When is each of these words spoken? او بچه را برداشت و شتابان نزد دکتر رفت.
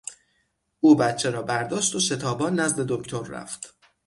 او 0.79 0.95
بچه 0.95 1.29
را 1.29 1.41
برداشت 1.41 1.95
و 1.95 1.99
شتابان 1.99 2.59
نزد 2.59 2.79
دکتر 2.87 3.23
رفت. 3.23 3.73